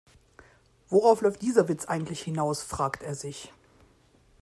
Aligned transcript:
Worauf 0.89 1.21
läuft 1.21 1.43
dieser 1.43 1.67
Witz 1.69 1.85
eigentlich 1.87 2.23
hinaus?, 2.23 2.63
fragt 2.63 3.03
er 3.03 3.13
sich. 3.13 3.53